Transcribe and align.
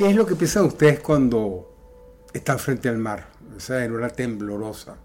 ¿Qué 0.00 0.08
es 0.08 0.16
lo 0.16 0.24
que 0.24 0.34
piensan 0.34 0.64
ustedes 0.64 1.00
cuando 1.00 1.74
están 2.32 2.58
frente 2.58 2.88
al 2.88 2.96
mar? 2.96 3.28
Esa 3.54 3.84
una 3.92 4.08
temblorosa. 4.08 4.96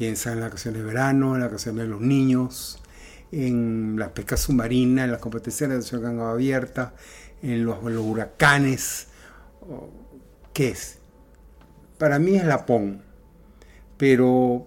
Piensan 0.00 0.32
en 0.32 0.40
la 0.40 0.46
ocasión 0.46 0.72
de 0.72 0.82
verano, 0.82 1.34
en 1.34 1.42
la 1.42 1.48
ocasión 1.48 1.76
de 1.76 1.86
los 1.86 2.00
niños, 2.00 2.78
en 3.32 3.96
la 3.98 4.14
pesca 4.14 4.38
submarina, 4.38 5.04
en 5.04 5.10
las 5.12 5.20
competencias 5.20 5.68
de 5.68 5.98
en 5.98 6.06
agua 6.06 6.30
abierta, 6.30 6.94
en 7.42 7.66
los, 7.66 7.82
huracanes. 7.82 9.08
¿Qué 10.54 10.70
es? 10.70 10.96
Para 11.98 12.18
mí 12.18 12.34
es 12.34 12.46
Lapón. 12.46 13.02
Pero, 13.98 14.66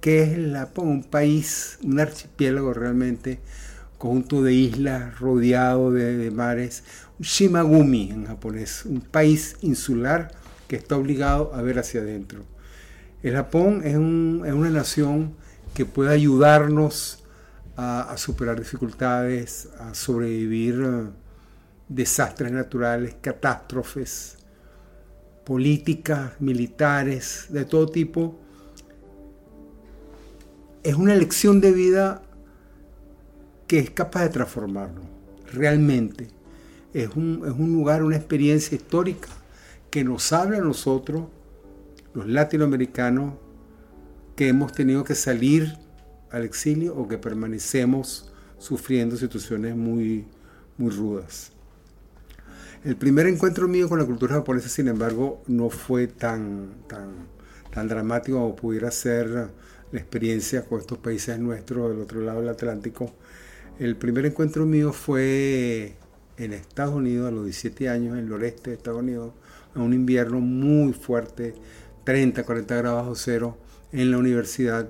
¿qué 0.00 0.22
es 0.22 0.38
Lapón? 0.38 0.88
Un 0.88 1.04
país, 1.04 1.78
un 1.82 2.00
archipiélago 2.00 2.72
realmente, 2.72 3.40
conjunto 3.98 4.42
de 4.42 4.54
islas 4.54 5.20
rodeado 5.20 5.92
de 5.92 6.30
mares, 6.30 6.82
Shimagumi 7.20 8.10
en 8.10 8.24
japonés, 8.24 8.86
un 8.86 9.02
país 9.02 9.54
insular 9.60 10.32
que 10.66 10.76
está 10.76 10.96
obligado 10.96 11.54
a 11.54 11.60
ver 11.60 11.78
hacia 11.78 12.00
adentro. 12.00 12.50
El 13.22 13.34
Japón 13.34 13.82
es, 13.84 13.96
una 13.96 14.70
nación 14.70 15.34
que 15.74 15.86
puede 15.86 16.12
ayudarnos 16.12 17.24
a, 17.76 18.14
superar 18.16 18.58
dificultades, 18.58 19.68
a 19.78 19.94
sobrevivir 19.94 20.82
eh, 20.84 21.10
desastres 21.88 22.52
naturales, 22.52 23.16
catástrofes, 23.20 24.36
políticas, 25.44 26.32
militares, 26.40 27.46
de 27.48 27.64
todo 27.64 27.86
tipo. 27.86 28.38
Es 30.82 30.94
una 30.94 31.14
lección 31.14 31.60
de 31.60 31.72
vida 31.72 32.22
que 33.66 33.78
es 33.78 33.90
capaz 33.90 34.24
de 34.24 34.28
transformarnos, 34.28 35.04
realmente 35.52 36.28
es 36.92 37.08
un, 37.16 37.72
lugar, 37.72 38.02
una 38.02 38.16
experiencia 38.16 38.74
histórica 38.76 39.28
que 39.90 40.04
nos 40.04 40.32
habla 40.32 40.58
a 40.58 40.60
nosotros, 40.60 41.24
los 42.14 42.26
latinoamericanos, 42.26 43.34
que 44.36 44.48
hemos 44.48 44.72
tenido 44.72 45.04
que 45.04 45.14
salir 45.14 45.76
al 46.30 46.44
exilio 46.44 46.96
o 46.96 47.08
que 47.08 47.18
permanecemos 47.18 48.32
sufriendo 48.58 49.16
situaciones 49.16 49.76
muy, 49.76 50.26
muy 50.78 50.90
rudas. 50.90 51.52
El 52.84 52.96
primer 52.96 53.26
encuentro 53.26 53.68
mío 53.68 53.88
con 53.88 53.98
la 53.98 54.04
cultura 54.04 54.34
japonesa, 54.34 54.68
sin 54.68 54.88
embargo, 54.88 55.42
no 55.46 55.70
fue 55.70 56.08
tan, 56.08 56.70
tan, 56.88 57.28
tan 57.70 57.86
dramático 57.86 58.38
como 58.38 58.56
pudiera 58.56 58.90
ser 58.90 59.28
la 59.92 59.98
experiencia 60.00 60.64
con 60.64 60.80
estos 60.80 60.98
países 60.98 61.38
nuestros 61.38 61.90
del 61.90 62.00
otro 62.00 62.22
lado 62.22 62.40
del 62.40 62.48
Atlántico. 62.48 63.12
El 63.78 63.96
primer 63.96 64.26
encuentro 64.26 64.66
mío 64.66 64.92
fue 64.92 65.94
en 66.38 66.52
Estados 66.52 66.94
Unidos 66.94 67.28
a 67.28 67.30
los 67.30 67.44
17 67.44 67.88
años, 67.88 68.18
en 68.18 68.24
el 68.24 68.32
oeste 68.32 68.70
de 68.70 68.76
Estados 68.76 69.00
Unidos, 69.00 69.32
a 69.74 69.80
un 69.80 69.92
invierno 69.92 70.40
muy 70.40 70.92
fuerte, 70.92 71.54
30, 72.04 72.44
40 72.44 72.76
grados 72.76 73.02
bajo 73.02 73.14
cero, 73.14 73.58
en 73.92 74.10
la 74.10 74.18
universidad, 74.18 74.88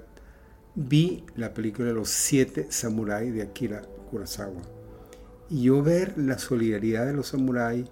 vi 0.74 1.24
la 1.36 1.52
película 1.52 1.88
de 1.88 1.94
Los 1.94 2.08
Siete 2.08 2.66
Samuráis 2.70 3.34
de 3.34 3.42
Akira 3.42 3.82
Kurosawa. 4.10 4.62
Y 5.50 5.64
yo 5.64 5.82
ver 5.82 6.16
la 6.16 6.38
solidaridad 6.38 7.06
de 7.06 7.12
los 7.12 7.28
samuráis, 7.28 7.86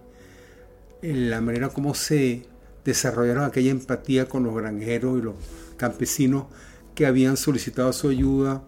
en 1.03 1.31
la 1.31 1.41
manera 1.41 1.69
como 1.69 1.95
se 1.95 2.45
desarrollaron 2.84 3.45
aquella 3.45 3.71
empatía 3.71 4.28
con 4.28 4.45
los 4.45 4.55
granjeros 4.55 5.19
y 5.19 5.22
los 5.22 5.34
campesinos 5.77 6.47
que 6.95 7.06
habían 7.06 7.37
solicitado 7.37 7.93
su 7.93 8.09
ayuda, 8.09 8.62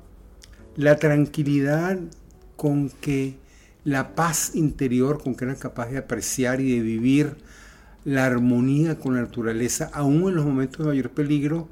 la 0.77 0.97
tranquilidad 0.97 1.99
con 2.57 2.91
que 2.91 3.37
la 3.85 4.15
paz 4.15 4.55
interior 4.55 5.23
con 5.23 5.35
que 5.35 5.45
eran 5.45 5.57
capaces 5.57 5.93
de 5.93 5.99
apreciar 5.99 6.61
y 6.61 6.77
de 6.77 6.83
vivir 6.83 7.37
la 8.05 8.27
armonía 8.27 8.99
con 8.99 9.15
la 9.15 9.23
naturaleza, 9.23 9.91
aún 9.93 10.29
en 10.29 10.37
los 10.37 10.45
momentos 10.45 10.79
de 10.79 10.93
mayor 10.93 11.11
peligro, 11.11 11.69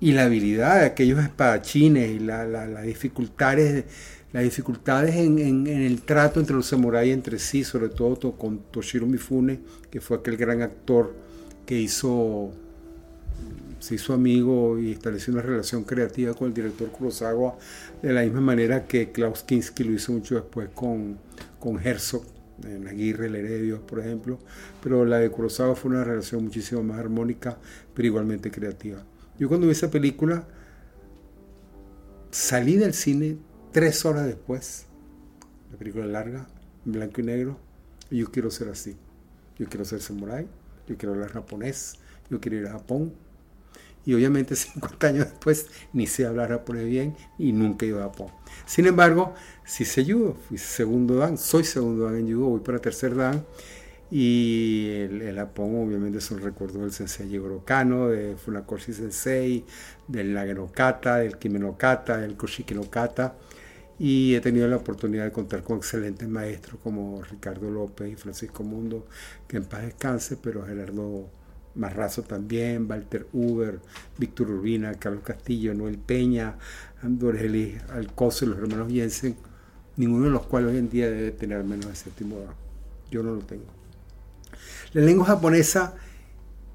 y 0.00 0.12
la 0.12 0.24
habilidad 0.24 0.80
de 0.80 0.86
aquellos 0.86 1.20
espadachines 1.20 2.10
y 2.10 2.18
las 2.18 2.82
dificultades, 2.82 3.84
las 4.32 4.42
dificultades 4.42 5.14
en, 5.14 5.66
el 5.68 6.02
trato 6.02 6.40
entre 6.40 6.56
los 6.56 6.66
samuráis 6.66 7.14
entre 7.14 7.38
sí, 7.38 7.62
sobre 7.62 7.88
todo 7.88 8.32
con 8.32 8.58
Toshiro 8.72 9.06
Mifune, 9.06 9.60
que 9.90 10.00
fue 10.00 10.16
aquel 10.16 10.36
gran 10.36 10.60
actor 10.60 11.14
que 11.64 11.78
hizo 11.78 12.52
se 13.78 13.96
hizo 13.96 14.12
amigo 14.14 14.78
y 14.78 14.92
estableció 14.92 15.32
una 15.32 15.42
relación 15.42 15.82
creativa 15.82 16.34
con 16.34 16.48
el 16.48 16.54
director 16.54 16.88
Kurosawa 16.90 17.56
de 18.00 18.12
la 18.12 18.22
misma 18.22 18.40
manera 18.40 18.86
que 18.86 19.10
Klaus 19.10 19.42
Kinski 19.42 19.82
lo 19.82 19.92
hizo 19.92 20.12
mucho 20.12 20.36
después 20.36 20.68
con, 20.72 21.18
con 21.58 21.84
Herzog, 21.84 22.22
en 22.64 22.88
Aguirre, 22.88 23.26
el 23.26 23.36
Heredio, 23.36 23.86
por 23.86 24.00
ejemplo, 24.00 24.38
pero 24.82 25.04
la 25.04 25.18
de 25.18 25.30
Kurosawa 25.30 25.74
fue 25.74 25.90
una 25.90 26.04
relación 26.04 26.44
muchísimo 26.44 26.82
más 26.82 26.98
armónica, 26.98 27.58
pero 27.94 28.06
igualmente 28.06 28.50
creativa. 28.50 29.04
Yo 29.38 29.48
cuando 29.48 29.66
vi 29.66 29.72
esa 29.72 29.90
película, 29.90 30.46
salí 32.30 32.76
del 32.76 32.94
cine 32.94 33.38
tres 33.72 34.04
horas 34.04 34.26
después, 34.26 34.86
la 35.70 35.78
película 35.78 36.06
larga, 36.06 36.46
en 36.84 36.92
blanco 36.92 37.20
y 37.20 37.24
negro, 37.24 37.58
yo 38.10 38.30
quiero 38.30 38.50
ser 38.50 38.68
así. 38.68 38.96
Yo 39.58 39.66
quiero 39.68 39.84
ser 39.84 40.00
samurai, 40.00 40.46
yo 40.88 40.96
quiero 40.96 41.14
hablar 41.14 41.30
japonés, 41.30 41.94
yo 42.30 42.40
quiero 42.40 42.58
ir 42.58 42.66
a 42.66 42.72
Japón, 42.72 43.12
y 44.04 44.14
obviamente 44.14 44.56
50 44.56 45.06
años 45.06 45.26
después 45.26 45.66
ni 45.92 46.06
sé 46.06 46.26
hablar 46.26 46.50
japonés 46.50 46.86
bien 46.86 47.16
y 47.38 47.52
nunca 47.52 47.84
he 47.84 47.88
ido 47.88 48.00
a 48.00 48.04
Japón. 48.04 48.28
Sin 48.66 48.86
embargo, 48.86 49.34
sí 49.64 49.84
sé 49.84 50.04
judo, 50.04 50.36
fui 50.48 50.58
segundo 50.58 51.16
dan, 51.16 51.38
soy 51.38 51.64
segundo 51.64 52.04
dan 52.04 52.16
en 52.16 52.34
judo, 52.34 52.46
voy 52.46 52.60
para 52.60 52.78
tercer 52.78 53.14
dan 53.14 53.44
y 54.10 54.90
el, 54.90 55.34
Japón 55.36 55.74
obviamente 55.86 56.20
son 56.20 56.40
recuerdos 56.40 56.82
del 56.82 56.92
sensei 56.92 57.28
Jigoro 57.28 57.64
Kano, 57.64 58.08
de 58.08 58.36
Funakoshi 58.36 58.92
Sensei, 58.92 59.64
del 60.06 60.34
Nage 60.34 60.54
Kata, 60.72 61.16
del 61.16 61.38
Kime 61.38 61.58
no 61.58 61.78
Kata, 61.78 62.18
del 62.18 62.36
Koshiki 62.36 62.74
no 62.74 62.90
Kata 62.90 63.34
y 63.98 64.34
he 64.34 64.40
tenido 64.40 64.66
la 64.66 64.76
oportunidad 64.76 65.24
de 65.24 65.32
contar 65.32 65.62
con 65.62 65.76
excelentes 65.76 66.28
maestros 66.28 66.80
como 66.82 67.22
Ricardo 67.22 67.70
López 67.70 68.12
y 68.12 68.16
Francisco 68.16 68.64
Mundo, 68.64 69.06
que 69.46 69.58
en 69.58 69.64
paz 69.64 69.82
descanse, 69.82 70.36
pero 70.36 70.66
Gerardo 70.66 71.30
Marrazo 71.74 72.22
también, 72.22 72.86
Walter 72.88 73.26
Uber, 73.32 73.80
Víctor 74.18 74.50
Urbina, 74.50 74.94
Carlos 74.94 75.22
Castillo, 75.24 75.74
Noel 75.74 75.98
Peña, 75.98 76.56
Andrés 77.02 77.42
Elis 77.42 77.82
Alcoce, 77.90 78.46
los 78.46 78.58
hermanos 78.58 78.92
Jensen, 78.92 79.36
ninguno 79.96 80.26
de 80.26 80.30
los 80.30 80.46
cuales 80.46 80.72
hoy 80.72 80.78
en 80.78 80.90
día 80.90 81.10
debe 81.10 81.30
tener 81.32 81.64
menos 81.64 81.86
de 81.86 81.96
séptimo 81.96 82.36
grado. 82.36 82.54
Yo 83.10 83.22
no 83.22 83.34
lo 83.34 83.40
tengo. 83.42 83.66
La 84.92 85.02
lengua 85.02 85.26
japonesa 85.26 85.94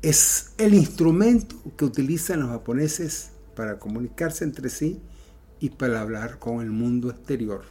es 0.02 0.54
el 0.58 0.74
instrumento 0.74 1.56
que 1.76 1.86
utilizan 1.86 2.42
los 2.42 2.50
japoneses 2.50 3.32
para 3.56 3.80
comunicarse 3.80 4.44
entre 4.44 4.70
sí 4.70 5.02
y 5.60 5.72
para 5.72 6.02
hablar 6.02 6.40
con 6.40 6.62
el 6.62 6.72
mundo 6.72 7.10
exterior. 7.10 7.64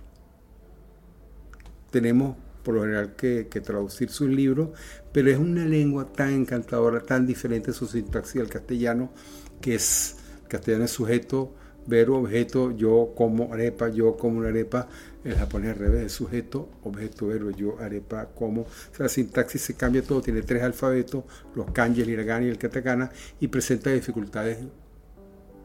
Tenemos 1.90 2.36
por 2.66 2.74
lo 2.74 2.80
general 2.80 3.14
que, 3.14 3.44
traducir 3.44 4.10
sus 4.10 4.28
libros, 4.28 4.70
pero 5.12 5.30
es 5.30 5.38
una 5.38 5.64
lengua 5.64 6.12
tan 6.12 6.30
encantadora, 6.30 7.00
tan 7.00 7.24
diferente 7.24 7.72
su 7.72 7.86
sintaxis 7.86 8.40
al 8.40 8.48
castellano, 8.48 9.12
que 9.60 9.76
es 9.76 10.16
castellano 10.48 10.86
es 10.86 10.90
sujeto, 10.90 11.54
verbo, 11.86 12.18
objeto, 12.18 12.72
yo 12.72 13.12
como 13.16 13.54
arepa, 13.54 13.88
yo 13.88 14.16
como 14.16 14.38
una 14.38 14.48
arepa, 14.48 14.88
el 15.22 15.36
japonés 15.36 15.74
al 15.74 15.78
revés, 15.78 16.06
es 16.06 16.12
sujeto, 16.12 16.68
objeto, 16.82 17.28
verbo, 17.28 17.50
yo 17.50 17.78
arepa, 17.78 18.30
como. 18.34 18.62
O 18.62 18.66
sea, 18.90 19.04
la 19.04 19.08
sintaxis 19.08 19.62
se 19.62 19.74
cambia 19.74 20.02
todo, 20.02 20.20
tiene 20.20 20.42
tres 20.42 20.64
alfabetos, 20.64 21.22
los 21.54 21.70
kanji, 21.70 22.02
el 22.02 22.10
hiragana 22.10 22.46
y 22.46 22.48
el 22.48 22.58
katakana, 22.58 23.12
y 23.38 23.46
presenta 23.46 23.90
dificultades 23.90 24.58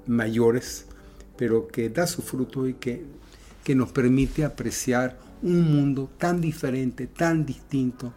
mayores, 0.06 0.86
pero 1.36 1.68
que 1.68 1.90
da 1.90 2.06
su 2.06 2.22
fruto 2.22 2.68
y 2.68 2.76
que, 2.76 3.04
que 3.64 3.74
nos 3.74 3.92
permite 3.92 4.46
apreciar 4.46 5.31
un 5.44 5.76
mundo 5.76 6.12
tan 6.18 6.40
diferente, 6.40 7.08
tan 7.08 7.46
distinto, 7.46 8.14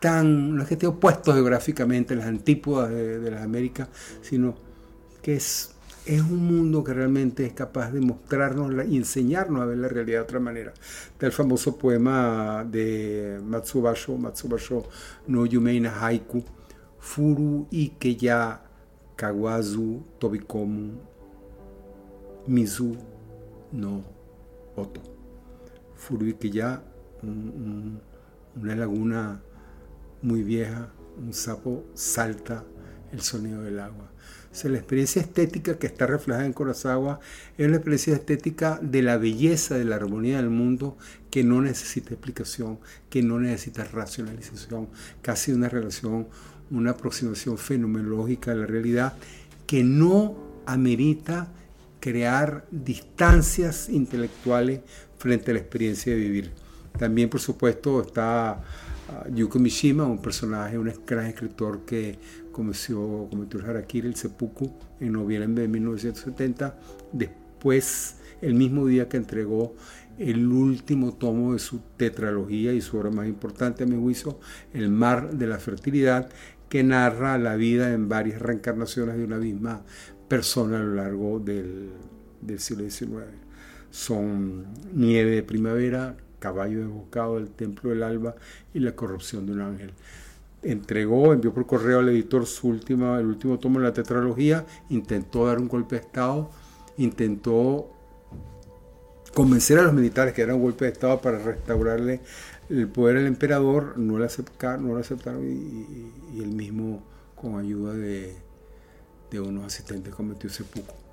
tan, 0.00 0.54
no 0.54 0.62
es 0.62 0.68
que 0.68 0.74
esté 0.74 0.86
opuesto 0.86 1.32
geográficamente 1.32 2.14
en 2.14 2.20
las 2.20 2.28
antípodas 2.28 2.90
de, 2.90 3.30
las 3.30 3.42
Américas, 3.42 3.88
sino 4.20 4.54
que 5.22 5.36
es, 5.36 5.74
es 6.06 6.20
un 6.20 6.46
mundo 6.46 6.84
que 6.84 6.94
realmente 6.94 7.44
es 7.44 7.52
capaz 7.52 7.90
de 7.90 8.00
mostrarnos 8.00 8.72
y 8.88 8.96
enseñarnos 8.96 9.62
a 9.62 9.66
ver 9.66 9.78
la 9.78 9.88
realidad 9.88 10.18
de 10.18 10.24
otra 10.24 10.40
manera. 10.40 10.72
Del 11.18 11.32
famoso 11.32 11.76
poema 11.76 12.64
de 12.64 13.40
Matsubasho, 13.44 14.16
Matsubasho 14.16 14.84
no 15.26 15.46
Yumeina 15.46 15.92
Haiku, 16.00 16.44
Furu 16.98 17.66
Ike 17.70 18.16
ya 18.16 18.62
Kawazu 19.16 20.02
Tobikomu 20.18 20.92
Mizu 22.46 22.96
no 23.72 24.04
Oto. 24.76 25.17
Furuikiya, 25.98 26.82
un, 27.22 28.00
una 28.56 28.74
laguna 28.74 29.42
muy 30.22 30.42
vieja, 30.42 30.88
un 31.18 31.32
sapo 31.32 31.84
salta 31.94 32.64
el 33.12 33.20
sonido 33.20 33.62
del 33.62 33.80
agua. 33.80 34.10
O 34.50 34.54
sea, 34.54 34.70
la 34.70 34.78
experiencia 34.78 35.20
estética 35.20 35.78
que 35.78 35.86
está 35.86 36.06
reflejada 36.06 36.46
en 36.46 36.52
Kurosawa 36.52 37.20
es 37.56 37.66
una 37.66 37.76
experiencia 37.76 38.14
estética 38.14 38.78
de 38.82 39.02
la 39.02 39.18
belleza, 39.18 39.76
de 39.76 39.84
la 39.84 39.96
armonía 39.96 40.38
del 40.38 40.50
mundo 40.50 40.96
que 41.30 41.44
no 41.44 41.60
necesita 41.60 42.14
explicación, 42.14 42.78
que 43.10 43.22
no 43.22 43.38
necesita 43.38 43.84
racionalización, 43.84 44.88
casi 45.22 45.52
una 45.52 45.68
relación, 45.68 46.28
una 46.70 46.92
aproximación 46.92 47.58
fenomenológica 47.58 48.52
de 48.52 48.56
la 48.56 48.66
realidad 48.66 49.14
que 49.66 49.84
no 49.84 50.36
amerita 50.66 51.52
crear 52.00 52.66
distancias 52.70 53.88
intelectuales 53.88 54.80
frente 55.18 55.50
a 55.50 55.54
la 55.54 55.60
experiencia 55.60 56.14
de 56.14 56.20
vivir. 56.20 56.52
También, 56.98 57.28
por 57.28 57.40
supuesto, 57.40 58.00
está 58.00 58.62
uh, 59.08 59.34
Yuko 59.34 59.58
Mishima, 59.58 60.04
un 60.04 60.22
personaje, 60.22 60.78
un 60.78 60.92
gran 61.06 61.26
escritor 61.26 61.84
que 61.84 62.18
cometió, 62.52 63.28
cometió 63.30 63.60
el 63.60 63.66
harakiri, 63.66 64.08
el 64.08 64.16
seppuku, 64.16 64.72
en 65.00 65.12
noviembre 65.12 65.62
de 65.62 65.68
1970, 65.68 66.78
después, 67.12 68.16
el 68.40 68.54
mismo 68.54 68.86
día 68.86 69.08
que 69.08 69.16
entregó 69.16 69.74
el 70.18 70.48
último 70.48 71.14
tomo 71.14 71.52
de 71.52 71.60
su 71.60 71.80
tetralogía 71.96 72.72
y 72.72 72.80
su 72.80 72.96
obra 72.98 73.10
más 73.10 73.28
importante, 73.28 73.84
a 73.84 73.86
mi 73.86 73.96
juicio, 73.96 74.40
El 74.72 74.90
mar 74.90 75.30
de 75.30 75.46
la 75.46 75.58
fertilidad, 75.58 76.28
que 76.68 76.82
narra 76.82 77.38
la 77.38 77.56
vida 77.56 77.92
en 77.92 78.08
varias 78.08 78.42
reencarnaciones 78.42 79.16
de 79.16 79.24
una 79.24 79.38
misma 79.38 79.84
persona 80.28 80.78
a 80.78 80.82
lo 80.82 80.94
largo 80.96 81.38
del, 81.38 81.90
del 82.40 82.58
siglo 82.58 82.88
XIX. 82.90 83.47
Son 83.90 84.66
nieve 84.94 85.30
de 85.30 85.42
primavera, 85.42 86.16
caballo 86.38 86.80
desbocado 86.80 87.36
del 87.36 87.50
templo 87.50 87.90
del 87.90 88.02
alba 88.02 88.34
y 88.74 88.80
la 88.80 88.92
corrupción 88.92 89.46
de 89.46 89.52
un 89.52 89.60
ángel. 89.60 89.92
Entregó, 90.62 91.32
envió 91.32 91.52
por 91.52 91.66
correo 91.66 92.00
al 92.00 92.08
editor 92.08 92.46
su 92.46 92.68
última, 92.68 93.18
el 93.18 93.26
último 93.26 93.58
tomo 93.58 93.78
de 93.78 93.86
la 93.86 93.92
tetralogía, 93.92 94.66
intentó 94.88 95.46
dar 95.46 95.58
un 95.58 95.68
golpe 95.68 95.96
de 95.96 96.02
Estado, 96.02 96.50
intentó 96.96 97.90
convencer 99.34 99.78
a 99.78 99.82
los 99.82 99.92
militares 99.92 100.34
que 100.34 100.42
era 100.42 100.54
un 100.54 100.62
golpe 100.62 100.86
de 100.86 100.92
Estado 100.92 101.20
para 101.20 101.38
restaurarle 101.38 102.20
el 102.68 102.88
poder 102.88 103.18
al 103.18 103.26
emperador, 103.26 103.96
no 103.96 104.18
lo 104.18 104.24
aceptaron, 104.24 104.86
no 104.86 104.94
lo 104.94 105.00
aceptaron 105.00 105.44
y, 105.44 106.36
y, 106.36 106.42
él 106.42 106.50
mismo, 106.50 107.02
con 107.34 107.58
ayuda 107.58 107.94
de, 107.94 108.36
de 109.30 109.40
unos 109.40 109.64
asistentes, 109.64 110.14
cometió 110.14 110.50
seppuku. 110.50 111.07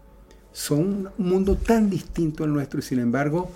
Son 0.55 1.11
un 1.17 1.27
mundo 1.29 1.57
tan 1.57 1.89
distinto 1.89 2.45
al 2.45 2.53
nuestro 2.53 2.79
y 2.79 2.81
sin 2.81 2.99
embargo 2.99 3.51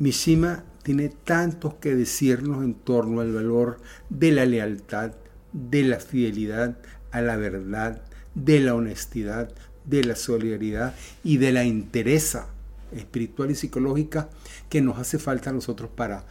Mishima 0.00 0.64
tiene 0.82 1.08
tanto 1.08 1.78
que 1.78 1.94
decirnos 1.94 2.64
en 2.64 2.74
torno 2.74 3.20
al 3.20 3.32
valor 3.32 3.78
de 4.10 4.32
la 4.32 4.44
lealtad, 4.44 5.12
de 5.52 5.84
la 5.84 6.00
fidelidad 6.00 6.78
a 7.12 7.20
la 7.20 7.36
verdad, 7.36 8.02
de 8.34 8.58
la 8.58 8.74
honestidad, 8.74 9.54
de 9.84 10.02
la 10.02 10.16
solidaridad 10.16 10.96
y 11.22 11.36
de 11.36 11.52
la 11.52 11.62
interesa 11.62 12.48
espiritual 12.90 13.52
y 13.52 13.54
psicológica 13.54 14.30
que 14.68 14.80
nos 14.80 14.98
hace 14.98 15.20
falta 15.20 15.50
a 15.50 15.52
nosotros 15.52 15.90
para, 15.94 16.26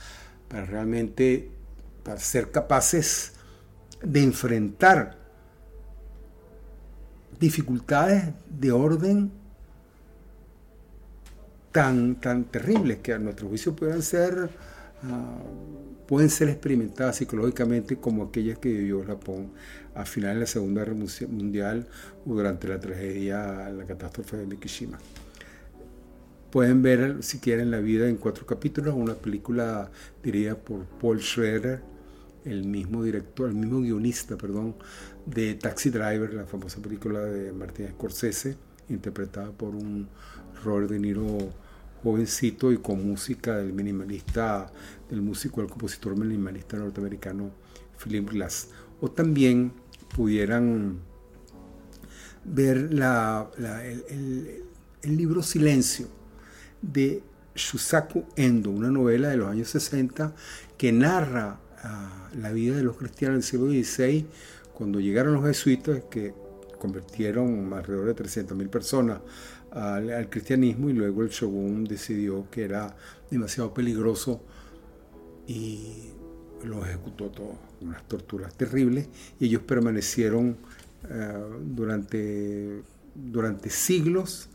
para 0.49 0.65
realmente 0.65 1.51
para 2.03 2.19
ser 2.19 2.51
capaces 2.51 3.31
de 4.01 4.23
enfrentar 4.23 5.17
dificultades 7.39 8.25
de 8.49 8.73
orden 8.73 9.42
tan, 11.73 12.15
tan 12.21 12.45
terribles 12.45 12.99
que 12.99 13.11
a 13.11 13.19
nuestro 13.19 13.49
juicio 13.49 13.75
pueden 13.75 14.01
ser, 14.01 14.49
uh, 15.03 16.05
pueden 16.07 16.29
ser 16.29 16.47
experimentadas 16.47 17.17
psicológicamente 17.17 17.97
como 17.97 18.23
aquellas 18.25 18.59
que 18.59 18.69
vivió 18.69 19.03
Japón 19.03 19.51
a 19.95 20.05
final 20.05 20.35
de 20.35 20.41
la 20.41 20.45
Segunda 20.45 20.85
Guerra 20.85 20.95
Mundial 21.29 21.87
o 22.25 22.35
durante 22.35 22.67
la 22.67 22.79
tragedia, 22.79 23.69
la 23.69 23.85
catástrofe 23.85 24.37
de 24.37 24.47
Nikishima. 24.47 24.99
Pueden 26.51 26.83
ver, 26.83 27.23
si 27.23 27.39
quieren, 27.39 27.71
la 27.71 27.79
vida 27.79 28.07
en 28.07 28.17
cuatro 28.17 28.45
capítulos, 28.45 28.93
una 28.93 29.15
película 29.15 29.89
dirigida 30.21 30.55
por 30.55 30.85
Paul 30.85 31.19
Schroeder, 31.19 31.81
el 32.45 32.65
mismo 32.65 33.03
director, 33.03 33.49
el 33.49 33.55
mismo 33.55 33.81
guionista, 33.81 34.37
perdón, 34.37 34.75
de 35.25 35.55
Taxi 35.55 35.89
Driver, 35.89 36.31
la 36.31 36.45
famosa 36.45 36.79
película 36.79 37.21
de 37.21 37.51
Martin 37.51 37.87
Scorsese, 37.87 38.55
interpretada 38.89 39.49
por 39.51 39.69
un 39.69 40.07
Robert 40.63 40.91
De 40.91 40.99
Niro 40.99 41.62
jovencito 42.03 42.71
y 42.71 42.77
con 42.77 43.07
música 43.07 43.57
del 43.57 43.73
minimalista, 43.73 44.71
del 45.09 45.21
músico, 45.21 45.61
el 45.61 45.69
compositor 45.69 46.17
minimalista 46.17 46.77
norteamericano 46.77 47.51
Philip 48.03 48.29
Glass. 48.29 48.67
O 48.99 49.09
también 49.09 49.71
pudieran 50.13 50.99
ver 52.43 52.89
el, 54.09 54.63
libro 55.03 55.41
Silencio 55.43 56.07
de 56.81 57.23
Shusaku 57.55 58.25
Endo, 58.35 58.69
una 58.69 58.89
novela 58.89 59.29
de 59.29 59.37
los 59.37 59.49
años 59.49 59.69
60 59.69 60.33
que 60.77 60.91
narra 60.91 61.59
uh, 61.83 62.37
la 62.37 62.51
vida 62.51 62.75
de 62.75 62.83
los 62.83 62.97
cristianos 62.97 63.35
del 63.35 63.43
siglo 63.43 63.67
XVI 63.67 64.25
cuando 64.73 64.99
llegaron 64.99 65.33
los 65.33 65.45
jesuitas 65.45 66.03
que 66.09 66.33
convirtieron 66.79 67.71
alrededor 67.73 68.13
de 68.13 68.23
300.000 68.23 68.69
personas 68.69 69.19
al, 69.73 70.29
cristianismo 70.29 70.89
y 70.89 70.93
luego 70.93 71.23
el 71.23 71.29
shogun 71.29 71.83
decidió 71.83 72.49
que 72.49 72.63
era 72.63 72.95
demasiado 73.29 73.73
peligroso 73.73 74.43
y 75.47 76.09
los 76.63 76.87
ejecutó 76.87 77.29
todos, 77.29 77.57
unas 77.81 78.07
torturas 78.07 78.55
terribles 78.55 79.09
y 79.39 79.47
ellos 79.47 79.63
permanecieron 79.63 80.57
eh, 81.09 81.33
durante, 81.65 82.83
durante 83.15 83.69
siglos 83.69 84.49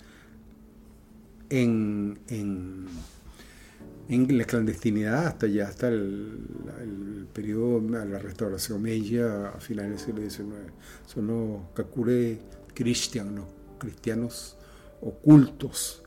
en, 1.50 2.18
en, 2.28 2.86
en, 4.08 4.38
la 4.38 4.44
clandestinidad 4.44 5.26
hasta 5.26 5.46
ya 5.48 5.66
hasta 5.66 5.88
el, 5.88 6.38
el 6.80 7.26
periodo 7.32 7.80
la 7.80 8.18
restauración 8.18 8.80
Meiji 8.80 9.18
a 9.18 9.56
finales 9.58 10.06
del 10.06 10.30
siglo 10.30 10.30
XIX. 10.30 10.72
Son 11.06 11.26
los 11.26 11.70
Kakure 11.74 12.38
cristianos, 12.74 13.46
cristianos 13.78 14.58
ocultos. 15.00 16.02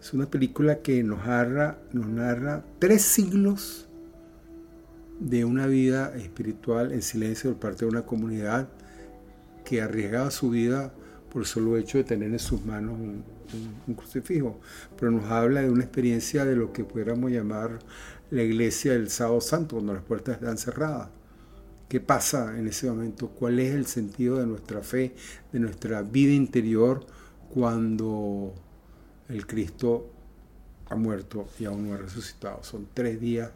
Es 0.00 0.12
una 0.12 0.26
película 0.26 0.80
que 0.80 1.02
nos 1.02 1.26
narra, 1.26 1.78
nos 1.92 2.06
narra 2.06 2.64
tres 2.78 3.02
siglos 3.02 3.88
de 5.20 5.44
una 5.44 5.66
vida 5.66 6.14
espiritual 6.16 6.92
en 6.92 7.02
silencio 7.02 7.52
por 7.52 7.60
parte 7.60 7.84
de 7.84 7.90
una 7.90 8.02
comunidad 8.02 8.68
que 9.64 9.80
arriesgaba 9.80 10.30
su 10.30 10.50
vida 10.50 10.92
por 11.30 11.42
el 11.42 11.46
solo 11.46 11.76
hecho 11.76 11.98
de 11.98 12.04
tener 12.04 12.30
en 12.30 12.38
sus 12.38 12.64
manos 12.64 12.94
un, 12.94 13.24
un, 13.86 13.94
crucifijo. 13.94 14.60
Pero 14.98 15.10
nos 15.10 15.24
habla 15.30 15.62
de 15.62 15.70
una 15.70 15.84
experiencia 15.84 16.44
de 16.44 16.56
lo 16.56 16.72
que 16.72 16.84
pudiéramos 16.84 17.30
llamar 17.30 17.78
la 18.30 18.42
iglesia 18.42 18.92
del 18.92 19.10
sábado 19.10 19.40
santo, 19.40 19.76
cuando 19.76 19.94
las 19.94 20.02
puertas 20.02 20.36
están 20.36 20.58
cerradas. 20.58 21.08
¿Qué 21.88 22.00
pasa 22.00 22.58
en 22.58 22.66
ese 22.66 22.88
momento? 22.88 23.28
¿Cuál 23.28 23.58
es 23.58 23.74
el 23.74 23.86
sentido 23.86 24.38
de 24.38 24.46
nuestra 24.46 24.80
fe, 24.82 25.14
de 25.52 25.60
nuestra 25.60 26.02
vida 26.02 26.32
interior? 26.32 27.06
Cuando 27.54 28.52
el 29.28 29.46
Cristo 29.46 30.10
ha 30.90 30.96
muerto 30.96 31.46
y 31.60 31.66
aún 31.66 31.88
no 31.88 31.94
ha 31.94 31.98
resucitado. 31.98 32.64
Son 32.64 32.88
tres 32.92 33.20
días 33.20 33.52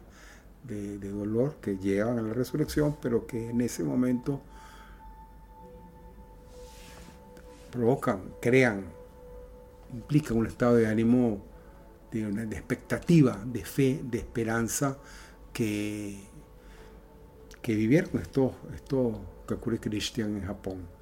de, 0.63 0.97
dolor 0.99 1.57
que 1.61 1.77
llevan 1.77 2.17
a 2.17 2.21
la 2.21 2.33
resurrección, 2.33 2.95
pero 3.01 3.27
que 3.27 3.49
en 3.49 3.59
ese 3.59 3.83
momento 3.83 4.41
provocan, 7.71 8.21
crean, 8.41 8.85
implican 9.93 10.37
un 10.37 10.47
estado 10.47 10.75
de 10.75 10.87
ánimo, 10.87 11.43
de, 12.09 12.43
expectativa, 12.55 13.37
de 13.45 13.65
fe, 13.65 13.99
de 14.01 14.19
esperanza 14.19 14.97
que, 15.51 16.23
que 17.61 17.75
vivieron 17.75 18.21
estos, 18.21 18.53
estos 18.73 19.17
Kakure 19.45 19.77
Christian 19.77 20.37
en 20.37 20.45
Japón 20.45 20.98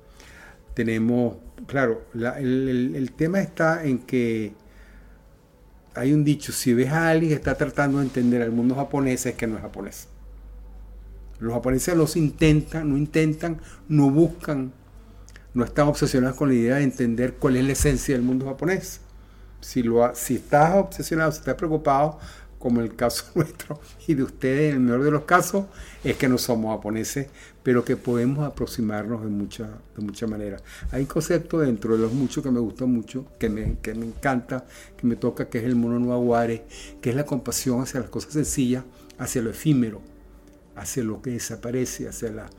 tenemos, 0.77 1.37
claro, 1.65 2.03
el, 2.13 3.11
tema 3.15 3.39
está 3.41 3.83
en 3.83 3.97
que 3.97 4.53
hay 5.95 6.13
un 6.13 6.23
dicho, 6.23 6.51
si 6.51 6.75
ves 6.75 6.89
a 6.89 7.09
alguien 7.09 7.31
que 7.31 7.35
está 7.35 7.55
tratando 7.55 7.97
de 7.97 8.03
entender 8.03 8.43
al 8.43 8.51
mundo 8.51 8.75
japonés 8.75 9.25
es 9.25 9.33
que 9.33 9.47
no 9.47 9.55
es 9.55 9.63
japonés. 9.63 10.07
Los 11.39 11.51
japoneses 11.51 11.97
los 11.97 12.15
intentan, 12.15 12.91
no 12.91 12.95
intentan, 12.95 13.59
no 13.89 14.11
buscan, 14.11 14.71
no 15.55 15.65
están 15.65 15.87
obsesionados 15.87 16.37
con 16.37 16.49
la 16.49 16.53
idea 16.53 16.75
de 16.75 16.83
entender 16.83 17.33
cuál 17.33 17.55
es 17.55 17.65
la 17.65 17.71
esencia 17.71 18.13
del 18.13 18.23
mundo 18.23 18.45
japonés. 18.45 19.01
Si, 19.59 19.81
lo, 19.81 20.13
si 20.13 20.35
estás 20.35 20.75
obsesionado, 20.75 21.31
si 21.31 21.39
estás 21.39 21.55
preocupado 21.55 22.19
como 22.59 22.81
el 22.81 22.95
caso 22.95 23.25
nuestro 23.35 23.79
y 24.07 24.15
de 24.15 24.23
ustedes, 24.23 24.73
en 24.73 24.81
el 24.81 24.83
mejor 24.83 25.03
de 25.03 25.11
los 25.11 25.23
casos, 25.23 25.65
es 26.03 26.17
que 26.17 26.27
no 26.27 26.37
somos 26.37 26.75
japoneses, 26.75 27.27
pero 27.63 27.83
que 27.83 27.97
podemos 27.97 28.45
aproximarnos 28.45 29.23
de 29.23 29.29
muchas 29.29 29.69
de 29.95 30.03
mucha 30.03 30.27
maneras. 30.27 30.63
Hay 30.91 31.01
un 31.01 31.07
concepto 31.07 31.59
dentro 31.59 31.95
de 31.95 32.03
los 32.03 32.13
muchos 32.13 32.43
que 32.43 32.51
me 32.51 32.59
gusta 32.59 32.85
mucho, 32.85 33.25
que 33.39 33.49
me, 33.49 33.77
que 33.81 33.93
me 33.93 34.05
encanta, 34.05 34.65
que 34.95 35.05
me 35.05 35.15
toca, 35.15 35.49
que 35.49 35.59
es 35.59 35.65
el 35.65 35.75
mono 35.75 35.99
no 35.99 36.13
aguare, 36.13 36.65
que 37.01 37.09
es 37.09 37.15
la 37.15 37.25
compasión 37.25 37.81
hacia 37.81 37.99
las 37.99 38.09
cosas 38.09 38.33
sencillas, 38.33 38.83
hacia 39.17 39.41
lo 39.41 39.49
efímero, 39.49 40.01
hacia 40.75 41.03
lo 41.03 41.21
que 41.21 41.31
desaparece, 41.31 42.07
hacia 42.07 42.31
la, 42.31 42.49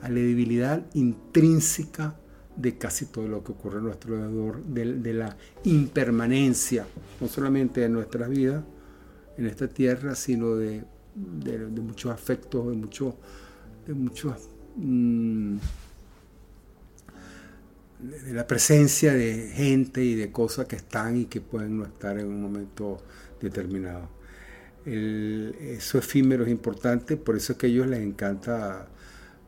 a 0.00 0.08
la 0.08 0.14
debilidad 0.14 0.84
intrínseca 0.94 2.16
de 2.56 2.78
casi 2.78 3.06
todo 3.06 3.26
lo 3.26 3.42
que 3.42 3.52
ocurre 3.52 3.78
a 3.78 3.82
nuestro 3.82 4.14
alrededor, 4.14 4.62
de, 4.62 4.94
de 4.94 5.12
la 5.12 5.36
impermanencia, 5.64 6.86
no 7.20 7.28
solamente 7.28 7.80
de 7.80 7.88
nuestras 7.88 8.30
vidas, 8.30 8.64
en 9.36 9.46
esta 9.46 9.68
tierra, 9.68 10.14
sino 10.14 10.56
de, 10.56 10.84
muchos 11.14 12.12
afectos, 12.12 12.68
de, 12.68 12.74
mucho, 12.74 13.16
de 13.86 13.94
muchos... 13.94 14.48
Mm, 14.76 15.56
de 18.00 18.34
la 18.34 18.46
presencia 18.46 19.14
de 19.14 19.50
gente 19.54 20.04
y 20.04 20.14
de 20.14 20.30
cosas 20.30 20.66
que 20.66 20.76
están 20.76 21.16
y 21.16 21.24
que 21.24 21.40
pueden 21.40 21.78
no 21.78 21.84
estar 21.84 22.18
en 22.18 22.26
un 22.26 22.42
momento 22.42 23.02
determinado. 23.40 24.08
El, 24.84 25.56
eso 25.60 25.98
efímero 25.98 26.44
es 26.44 26.50
importante, 26.50 27.16
por 27.16 27.36
eso 27.36 27.52
es 27.52 27.58
que 27.58 27.66
a 27.66 27.70
ellos 27.70 27.86
les 27.86 28.00
encanta 28.00 28.88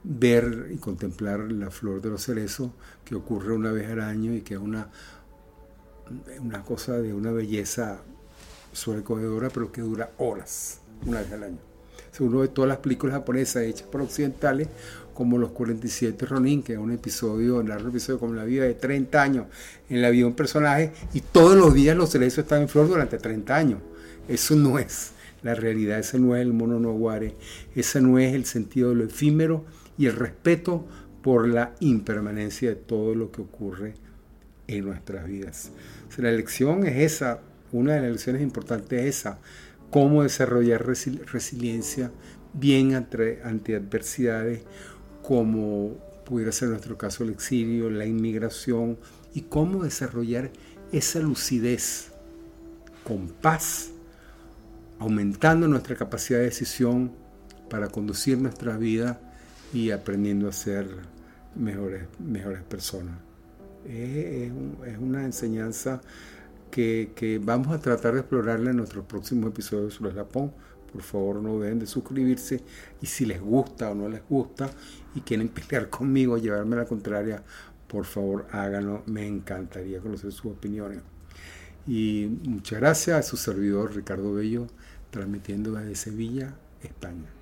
ver 0.03 0.69
y 0.73 0.77
contemplar 0.77 1.53
la 1.53 1.71
flor 1.71 2.01
de 2.01 2.11
los 2.11 2.23
cerezos 2.23 2.71
que 3.05 3.15
ocurre 3.15 3.53
una 3.53 3.73
vez 3.73 3.91
al 3.91 4.01
año 4.01 4.33
y 4.33 4.41
que 4.41 4.55
es 4.55 4.61
una, 4.61 4.89
una 6.41 6.63
cosa 6.63 6.99
de 7.01 7.13
una 7.13 7.33
belleza 7.33 8.03
sobrecogedora, 8.77 9.49
pero 9.51 9.73
que 9.73 9.81
dura 9.81 10.11
horas, 10.19 10.81
una 11.07 11.21
vez 11.21 11.33
al 11.33 11.43
año. 11.43 11.59
Uno 12.19 12.41
de 12.41 12.49
todas 12.49 12.69
las 12.69 12.79
películas 12.79 13.17
japonesas 13.17 13.65
hechas 13.65 13.87
por 13.89 14.01
occidentales, 14.01 14.69
como 15.13 15.39
Los 15.39 15.51
47 15.51 16.25
Ronin, 16.27 16.63
que 16.63 16.75
es 16.75 16.79
un 16.79 16.93
episodio, 16.93 17.57
un 17.57 17.69
largo 17.69 17.89
episodio 17.89 18.19
como 18.19 18.35
la 18.35 18.45
vida 18.45 18.65
de 18.65 18.75
30 18.75 19.23
años 19.23 19.47
en 19.91 20.01
la 20.01 20.11
vida 20.11 20.23
de 20.23 20.29
un 20.29 20.35
personaje, 20.35 20.93
y 21.13 21.21
todos 21.21 21.57
los 21.57 21.75
días 21.75 21.97
los 21.97 22.11
cerezos 22.11 22.39
están 22.41 22.63
en 22.63 22.69
flor 22.69 22.89
durante 22.89 23.19
30 23.19 23.55
años. 23.55 23.81
Eso 24.29 24.57
no 24.57 24.79
es 24.79 25.13
la 25.43 25.55
realidad, 25.55 25.99
ese 25.99 26.19
no 26.19 26.35
es 26.37 26.43
el 26.43 26.53
mono 26.53 26.81
no 26.81 26.93
guare, 26.93 27.35
ese 27.75 28.01
no 28.01 28.19
es 28.19 28.35
el 28.35 28.47
sentido 28.47 28.91
de 28.91 28.97
lo 28.97 29.05
efímero 29.05 29.65
y 29.99 30.07
el 30.07 30.17
respeto 30.17 30.87
por 31.23 31.49
la 31.49 31.75
impermanencia 31.81 32.71
de 32.71 32.77
todo 32.77 33.15
lo 33.15 33.31
que 33.31 33.43
ocurre 33.43 33.95
en 34.69 34.85
nuestras 34.85 35.27
vidas. 35.27 35.71
la 36.17 36.31
elección 36.31 36.87
es 36.87 37.15
esa, 37.15 37.41
una 37.77 37.95
de 37.95 38.03
las 38.03 38.11
lecciones 38.13 38.43
importantes 38.43 39.01
es 39.03 39.19
esa, 39.19 39.39
cómo 39.91 40.23
desarrollar 40.23 40.87
resiliencia 40.87 42.11
bien 42.53 42.95
ante, 42.95 43.43
adversidades 43.43 44.63
como 45.23 45.97
pudiera 46.25 46.53
ser 46.53 46.71
nuestro 46.71 46.97
caso 46.99 47.25
el 47.25 47.31
exilio, 47.31 47.91
la 47.91 48.07
inmigración, 48.07 48.99
y 49.35 49.43
cómo 49.43 49.85
desarrollar 49.85 50.51
esa 50.93 51.21
lucidez 51.21 52.13
con 53.05 53.29
paz, 53.29 53.91
aumentando 54.99 55.69
nuestra 55.69 55.95
capacidad 55.95 56.39
de 56.39 56.47
decisión 56.47 57.13
para 57.69 57.89
conducir 57.89 58.39
nuestra 58.39 58.77
vida 58.77 59.21
y 59.73 59.91
aprendiendo 59.91 60.49
a 60.49 60.53
ser 60.53 60.87
mejores, 61.55 62.05
mejores 62.19 62.63
personas. 62.63 63.17
Es 63.89 64.51
una 64.99 65.25
enseñanza 65.25 66.01
que, 66.71 67.41
vamos 67.43 67.75
a 67.75 67.81
tratar 67.81 68.15
de 68.15 68.21
explorarla 68.21 68.71
en 68.71 68.77
nuestros 68.77 69.05
próximos 69.05 69.51
episodios 69.51 69.95
sobre 69.95 70.13
Japón. 70.13 70.53
Por 70.93 71.03
favor, 71.03 71.43
no 71.43 71.59
dejen 71.59 71.79
de 71.79 71.87
suscribirse 71.87 72.63
y 73.03 73.07
si 73.07 73.27
les 73.27 73.41
gusta 73.41 73.91
o 73.91 73.95
no 73.95 74.09
les 74.09 74.23
gusta 74.29 74.71
y 75.15 75.21
quieren 75.21 75.49
pelear 75.69 75.91
conmigo, 75.91 76.39
llevarme 76.39 76.77
la 76.77 76.87
contraria, 76.87 77.43
por 77.87 78.05
favor 78.05 78.47
háganlo. 78.51 79.03
Me 79.07 79.27
encantaría 79.27 80.01
conocer 80.01 80.33
sus 80.33 80.53
opiniones. 80.53 81.01
Y 81.87 82.39
muchas 82.45 82.81
gracias 82.81 83.19
a 83.19 83.23
su 83.23 83.37
servidor 83.37 83.95
Ricardo 83.95 84.35
Bello, 84.35 84.67
transmitiendo 85.11 85.73
desde 85.73 85.95
Sevilla, 85.95 86.57
España. 86.83 87.36